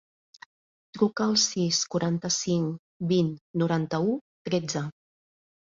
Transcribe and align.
Truca 0.97 1.27
al 1.31 1.35
sis, 1.41 1.83
quaranta-cinc, 1.97 2.81
vint, 3.13 3.31
noranta-u, 3.65 4.19
tretze. 4.51 4.87